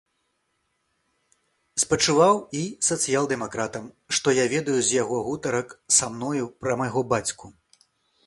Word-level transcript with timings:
Спачуваў 1.83 2.35
і 2.61 2.61
сацыял-дэмакратам, 2.87 3.85
што 4.19 4.27
я 4.37 4.45
ведаю 4.55 4.77
з 4.87 4.97
яго 5.03 5.17
гутарак 5.27 5.75
са 5.99 6.05
мною 6.15 6.45
пра 6.65 6.73
майго 6.81 7.01
бацьку. 7.13 7.45